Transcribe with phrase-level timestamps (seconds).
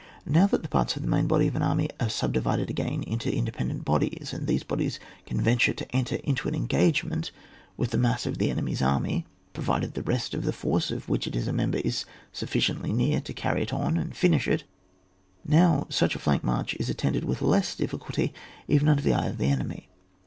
[0.25, 3.31] Now that the parts of the main body of an army are subdivided again into
[3.31, 7.29] independent bodies, and those bodies can venture to enter into an engagement
[7.77, 8.31] with the mass• [book^vi.
[8.31, 11.53] of the enemy's army, provided the rest of the force of which it is a
[11.53, 14.63] member is sufficiently near to carry it on add flnish it,—
[15.45, 18.33] now such a flank march is attended with less difficulty
[18.67, 19.87] even under the eye of the enemy.